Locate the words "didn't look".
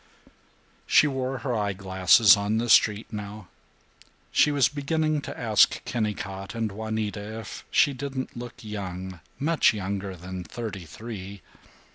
7.93-8.55